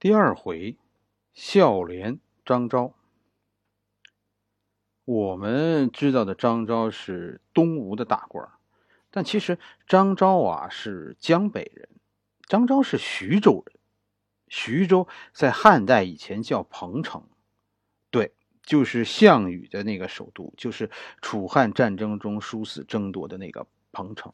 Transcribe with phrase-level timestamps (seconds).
[0.00, 0.78] 第二回，
[1.34, 2.94] 孝廉张昭。
[5.04, 8.48] 我们知道的张昭是东吴的大官，
[9.10, 11.90] 但其实张昭啊是江北人。
[12.48, 13.78] 张昭是徐州人，
[14.48, 17.28] 徐州在汉代以前叫彭城，
[18.10, 18.32] 对，
[18.62, 20.90] 就是项羽的那个首都，就是
[21.20, 24.32] 楚汉战争中殊死争夺的那个彭城。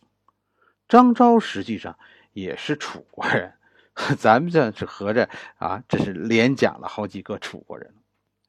[0.87, 1.99] 张昭实际上
[2.33, 3.55] 也是楚国人。
[4.19, 7.95] 咱们这是合着啊，这是连讲了好几个楚国人。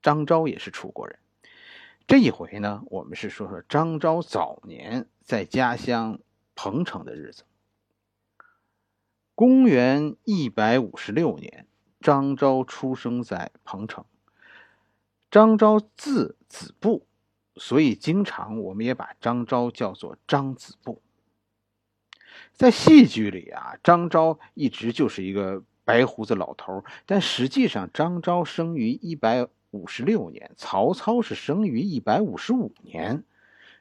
[0.02, 1.18] 张昭也是楚国人。
[2.06, 6.20] 这一回呢，我们是说说张昭早年在家乡
[6.54, 7.44] 彭城的日子。
[9.36, 11.66] 公元一百五十六年，
[12.02, 14.04] 张昭出生在彭城。
[15.32, 17.06] 张昭字子布，
[17.56, 21.02] 所以经常我们也把张昭叫做张子布。
[22.54, 33.24] 在戏剧里啊，张昭一直就是一个白胡子老头但实际上，张昭生于一百五十六年，曹操是生于一百五十五年，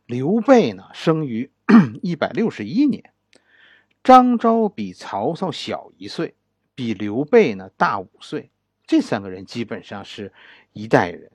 [0.05, 1.51] 刘备呢生于
[2.03, 3.13] 一百六十一年。
[4.05, 6.35] 张昭比曹操小一岁，
[6.75, 8.51] 比刘备呢大五岁。
[8.87, 10.33] 这三个人基本上是
[10.73, 11.33] 一代人。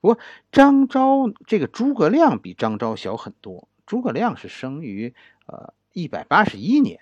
[0.00, 0.18] 不过，
[0.52, 3.68] 张昭这个诸葛亮比张昭小很多。
[3.84, 5.12] 诸葛亮是生于
[5.46, 5.74] 呃。
[5.92, 7.00] 一百八十一年，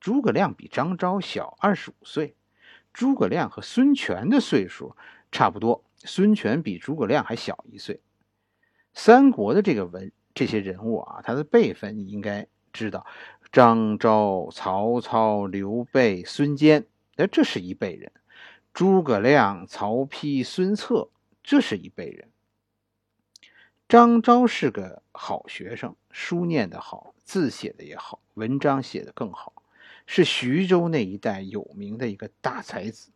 [0.00, 2.36] 诸葛亮比张昭小二十五岁。
[2.92, 4.96] 诸葛亮和孙权的岁数
[5.30, 8.00] 差不多，孙权比诸葛亮还小一岁。
[8.94, 13.06] 三国的这个文这些人物啊，他的辈分你应该知道：
[13.52, 18.10] 张昭、曹操、刘备、孙坚，那这是一辈人；
[18.72, 21.10] 诸葛亮、曹丕、孙策，
[21.42, 22.30] 这是一辈人。
[23.88, 27.14] 张昭是个好学生，书念得好。
[27.26, 29.52] 字写的也好，文章写的更好，
[30.06, 33.10] 是徐州那一带有名的一个大才子。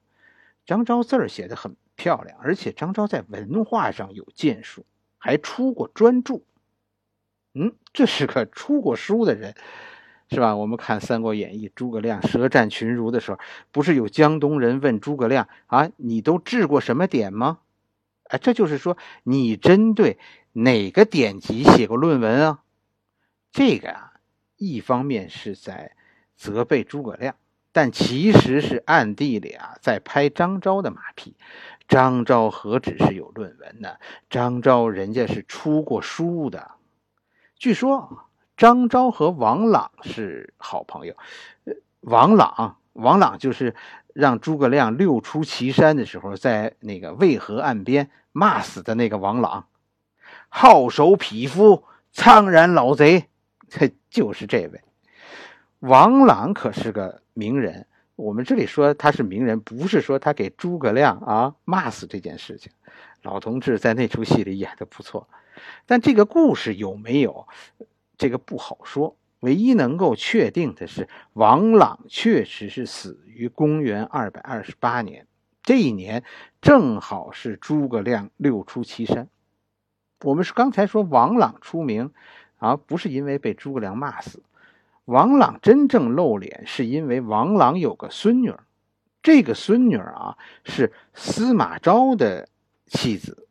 [0.67, 4.85] 张昭字儿写的很漂亮，而且张昭在文化上有建树，
[5.17, 6.41] 还出过专著。
[7.55, 9.55] 嗯，这是个出过书的人，
[10.29, 10.55] 是吧？
[10.55, 13.39] 我们看《三国演义》，诸葛亮舌战群儒的时候，
[13.71, 17.61] 不是有江东人问诸葛亮啊：“你都治过什么典吗？”
[18.31, 20.19] 哎，这就是说你针对
[20.53, 22.63] 哪个典籍写过论文啊？
[23.53, 24.13] 这个啊，
[24.57, 25.93] 一方面是在
[26.37, 27.35] 责备诸葛亮，
[27.73, 31.37] 但其实是暗地里啊在拍张昭的马屁。
[31.89, 33.97] 张昭何止是有论文呢？
[34.29, 36.71] 张昭人家是出过书的。
[37.57, 41.17] 据说张昭和王朗是好朋友。
[42.03, 43.75] 王朗，王朗就是
[44.15, 49.67] 让诸葛亮六出祁山的时候，在那个渭河岸边骂死的那个王朗，
[50.49, 51.83] 好手匹夫，
[52.13, 53.30] 苍然老贼。
[54.11, 54.81] 就是这位
[55.79, 57.87] 王朗，可是个名人。
[58.17, 62.71] 我们这里说他是名人，不是说他给诸葛亮啊骂死这件事情。
[63.23, 65.27] 老同志在那出戏里演的不错，
[65.87, 67.49] 但这个故事有没有
[68.19, 69.17] 这个不好说。
[69.41, 75.27] 唯一能够确定的是，王朗确实是死于公元二百二十八年，
[75.63, 76.23] 这一年
[76.61, 79.29] 正好是诸葛亮六出祁山。
[80.25, 82.13] 我们是刚才说王朗出名。
[82.61, 84.43] 啊，不是因为被诸葛亮骂死，
[85.07, 88.65] 王朗真正露脸是因为王朗有个孙女儿，
[89.23, 92.49] 这个孙女儿啊是司马昭的
[92.87, 93.49] 妻子，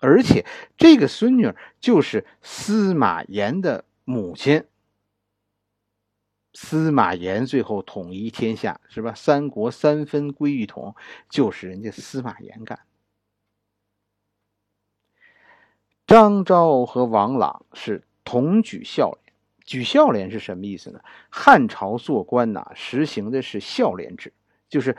[0.00, 0.44] 而且
[0.76, 4.64] 这个孙女儿就是司马炎的母亲。
[6.54, 9.14] 司马炎最后统一天下是吧？
[9.14, 10.96] 三国三分归一统，
[11.30, 12.80] 就是人家司马炎干。
[16.04, 18.02] 张昭和王朗是。
[18.28, 19.32] 同举孝廉，
[19.64, 21.00] 举孝廉是什么意思呢？
[21.30, 24.34] 汉朝做官呐，实行的是孝廉制，
[24.68, 24.98] 就是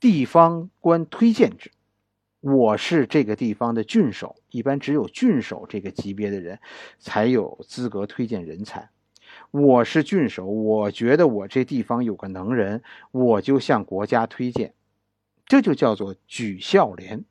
[0.00, 1.70] 地方官推荐制。
[2.40, 6.58] 我是这个地方的郡守，一般只有郡守这个级别的人
[6.98, 8.90] 才有资格推荐人才。
[9.52, 12.82] 我是郡守，我觉得我这地方有个能人，
[13.12, 14.74] 我就向国家推荐，
[15.46, 17.24] 这就叫做举孝廉。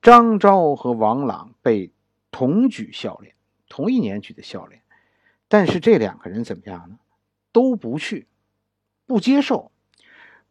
[0.00, 1.90] 张昭和王朗被
[2.30, 3.34] 同举孝廉。
[3.72, 4.82] 同一年举的孝廉，
[5.48, 6.98] 但是这两个人怎么样呢？
[7.52, 8.26] 都不去，
[9.06, 9.72] 不接受，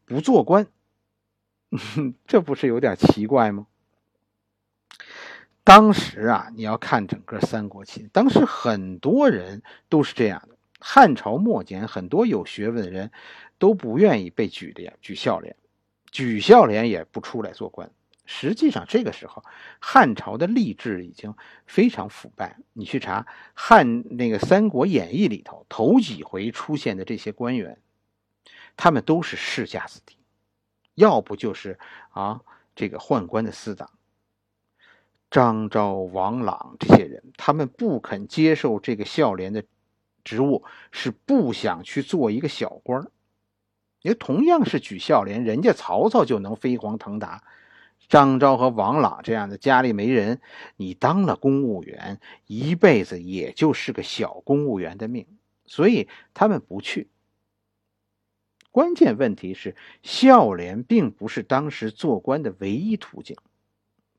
[0.06, 0.66] 不做官，
[2.26, 3.68] 这不是有点奇怪吗？
[5.64, 10.58] 当时啊，你要看整个三国期，当时很多人都是这样的。
[10.80, 13.12] 汉朝末年，很多有学问的人
[13.60, 15.56] 都不愿意被举的呀、举孝廉，
[16.10, 17.92] 举孝廉也不出来做官。
[18.34, 19.44] 实际上，这个时候
[19.82, 21.36] 汉朝的吏治已经
[21.66, 22.58] 非常腐败。
[22.72, 27.82] 你去查汉那个《三国演义》里头头几回出现的这些官员，
[28.78, 30.16] 他们都是世家子弟，
[30.96, 31.78] 要不就是
[32.12, 32.40] 啊
[32.74, 33.92] 这个宦官的死党。
[35.30, 39.66] 张昭、王朗这些人，他们不肯接受这个孝廉的
[40.24, 43.06] 职务，是不想去做一个小官
[44.02, 47.44] 因为同样是举孝廉，人家曹操就能飞黄腾达，
[48.12, 50.42] 张昭和王朗这样的家里没人，
[50.76, 55.26] 你当了公务员，一辈子也就是个小公务员的命，
[55.66, 57.10] 所以他们不去。
[58.70, 63.38] 关键问题是，孝廉并不是当时做官的唯一途径，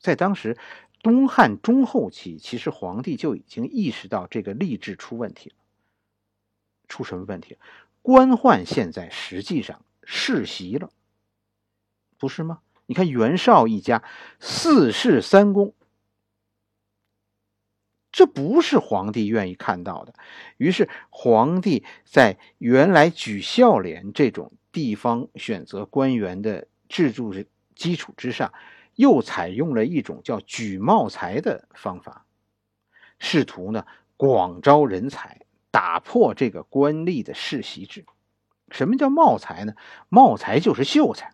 [0.01, 0.57] 在当时。
[1.05, 5.57] 东汉中后期，其实皇帝就已经意识到这个吏治出问题了。
[6.87, 7.59] 出什么问题？
[8.03, 10.91] 官宦现在实际上世袭了，
[12.19, 12.61] 不是吗？
[12.93, 14.05] 你看袁绍一家
[14.39, 15.73] 四世三公，
[18.13, 20.13] 这不是皇帝愿意看到的。
[20.59, 27.33] 于是皇帝在原来举孝廉这种地方选择官员的制度
[27.75, 28.53] 基础之上。
[28.97, 32.27] 又采用了一种叫举茂才的方法，
[33.19, 33.87] 试图呢
[34.19, 38.05] 广招人才，打破这个官吏的世袭制。
[38.71, 39.73] 什么叫茂才呢？
[40.11, 41.33] 茂才就是秀才。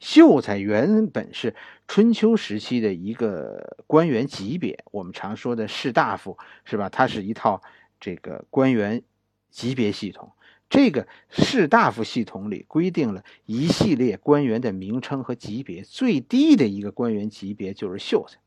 [0.00, 1.54] 秀才原本是
[1.86, 6.88] 春秋时期的一个官员级别，我们常说的士大夫是吧？
[6.88, 7.62] 它是一套
[7.98, 9.02] 这个官员
[9.50, 10.32] 级别系统。
[10.70, 18.38] 这个士大夫系统里规定了一系列官员的名称和级别，最低的一个官员级别就是秀才。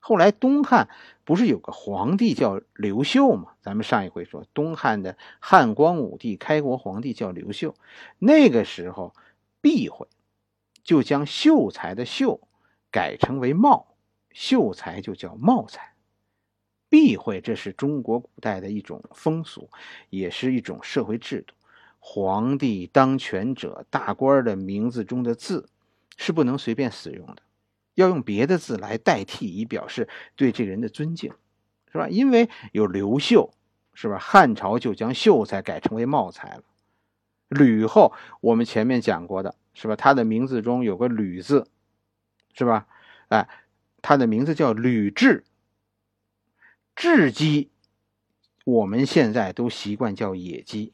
[0.00, 0.88] 后来东汉
[1.24, 3.52] 不是有个皇帝叫刘秀吗？
[3.60, 7.74] 咱们上一回说东汉的汉光武帝开国皇帝叫刘秀，
[8.18, 9.14] 那个时候
[9.60, 10.08] 避讳，
[10.82, 12.40] 就将秀才的秀
[12.90, 13.96] 改成为茂，
[14.32, 15.94] 秀才就叫茂才。
[16.88, 19.68] 避讳，这是中国古代的一种风俗，
[20.08, 21.54] 也是一种社会制度。
[21.98, 25.68] 皇帝当权者，大官的名字中的字
[26.16, 27.42] 是不能随便使用的，
[27.94, 31.30] 要用别的字来代替，以表示对这人的尊敬，
[31.92, 32.08] 是吧？
[32.08, 33.52] 因为有刘秀，
[33.92, 34.16] 是吧？
[34.18, 36.62] 汉朝就将秀才改成为茂才了。
[37.48, 39.96] 吕后，我们前面讲过的，是吧？
[39.96, 41.66] 他的名字中有个吕字，
[42.52, 42.86] 是吧？
[43.28, 43.48] 哎，
[44.02, 45.42] 他的名字叫吕雉。
[46.94, 47.70] 雉鸡，
[48.64, 50.92] 我们现在都习惯叫野鸡，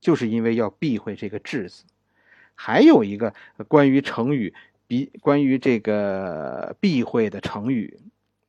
[0.00, 1.84] 就是因为要避讳这个“雉”字。
[2.54, 3.34] 还有一个
[3.68, 4.54] 关于成语，
[4.86, 8.00] 比关于这个避讳的成语，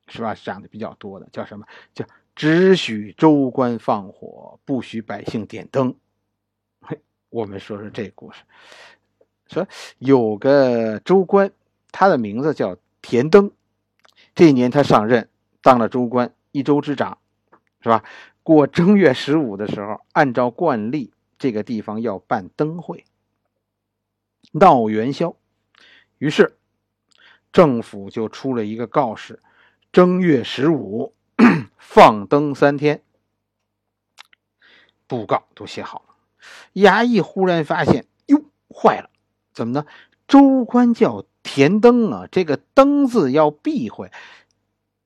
[0.07, 0.33] 是吧？
[0.33, 1.67] 讲的比较多的叫什么？
[1.93, 5.93] 叫“只许州官放火，不许百姓点灯”。
[7.37, 8.41] 我们说说这故事，
[9.45, 9.67] 说
[9.99, 11.51] 有个州官，
[11.91, 13.51] 他的名字叫田登，
[14.33, 15.29] 这一年他上任。
[15.61, 17.19] 当了州官，一州之长，
[17.81, 18.03] 是吧？
[18.41, 23.05] 过正月十五的时候，按照惯例，这个地方要办灯会，
[24.53, 25.35] 闹元宵。
[26.17, 26.57] 于是，
[27.51, 29.43] 政府就出了一个告示：
[29.91, 31.13] 正月十五
[31.77, 33.03] 放灯三天。
[35.05, 36.06] 布告都写好。
[36.73, 39.09] 衙役忽然发现，哟，坏了！
[39.53, 39.85] 怎么呢？
[40.27, 44.11] 州官叫田灯啊，这个“灯”字要避讳，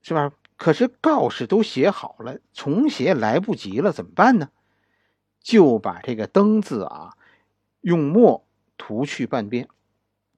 [0.02, 0.32] 是吧？
[0.56, 4.50] 可是告示都写好了，重写来不及了，怎么办呢？
[5.40, 7.14] 就把这个“灯”字啊，
[7.80, 8.44] 用墨
[8.76, 9.68] 涂去半边。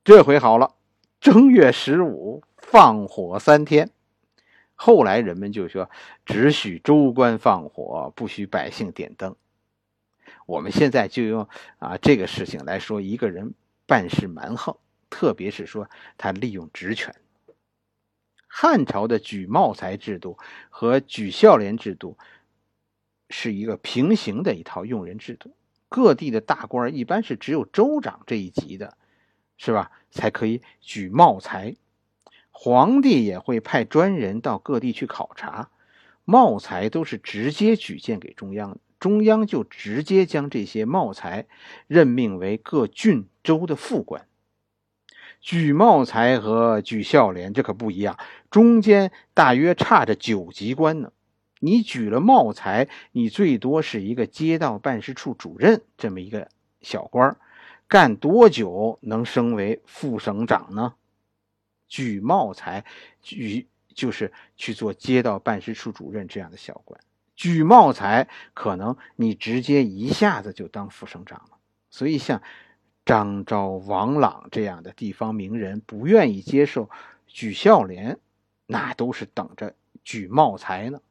[0.04, 0.74] 这回好了，
[1.20, 3.90] 正月十五放火三天。
[4.74, 5.88] 后来人们就说，
[6.26, 9.34] 只许州官放火，不许百姓点灯。
[10.46, 11.48] 我们现在就用
[11.78, 13.54] 啊这个事情来说，一个人
[13.86, 14.76] 办事蛮横，
[15.10, 17.14] 特别是说他利用职权。
[18.46, 20.38] 汉朝的举茂才制度
[20.70, 22.16] 和举孝廉制度
[23.28, 25.56] 是一个平行的一套用人制度。
[25.88, 28.96] 各地的大官一般是只有州长这一级的，
[29.56, 29.92] 是吧？
[30.10, 31.76] 才可以举茂才。
[32.50, 35.70] 皇帝也会派专人到各地去考察，
[36.24, 41.46] 茂才都是直接举荐给中央的，中央就直接将这些茂才
[41.88, 44.26] 任命为各郡州的副官。
[45.42, 48.18] 举茂才和举孝廉这可不一样，
[48.50, 51.12] 中间大约差着九级官呢。
[51.60, 56.48] 你举了茂才，你最多是一个街道办事处主任这么一个
[56.80, 57.36] 小官
[57.86, 60.94] 干多久能升为副省长呢？
[61.88, 62.86] 举茂才
[63.20, 66.98] 举就是去做街道办事处主任这样的小官，
[67.34, 71.58] 举茂才可能你直接一下子就当副省长了。
[71.90, 72.42] 所以像。
[73.06, 76.88] 张昭、王朗这样的地方名人不愿意接受
[77.26, 78.18] 举孝廉，
[78.64, 81.02] 那都是等着举茂才呢，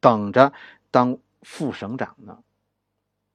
[0.00, 0.54] 等着
[0.90, 2.38] 当副省长呢。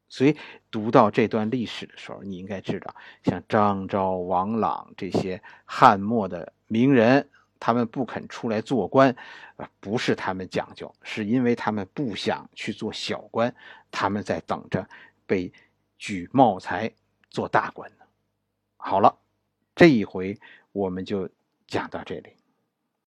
[0.09, 0.35] 所以
[0.71, 9.15] 读到这段历史的时候，你应该知道，像张昭、王朗这些汉末的名人，他们不肯出来做官，
[9.55, 13.53] 啊，不是他们讲究，是因为他们不想去做小官，
[13.91, 14.87] 他们在等着
[15.25, 15.51] 被
[15.97, 16.91] 举茂才
[17.29, 18.05] 做大官呢。
[18.77, 19.17] 好了，
[19.75, 20.39] 这一回
[20.71, 21.29] 我们就
[21.65, 22.36] 讲到这里。